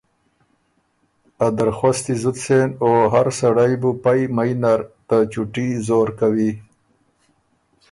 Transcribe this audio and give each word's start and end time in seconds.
ا 1.45 1.47
درخوستي 1.59 2.13
زُت 2.21 2.37
سېن 2.43 2.69
او 2.81 2.89
هر 3.13 3.27
سړئ 3.39 3.73
بُو 3.81 3.91
پئ 4.03 4.21
مئ 4.35 4.51
نر 4.61 4.81
ته 5.07 5.17
چُوټي 5.31 5.67
زور 5.87 6.09
کوی۔ 6.19 6.51